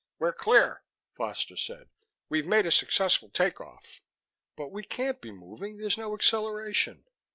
[0.17, 0.81] "We're clear,"
[1.13, 1.87] Foster said.
[2.27, 4.01] "We've made a successful take off."
[4.55, 7.05] "But we can't be moving there's no acceleration.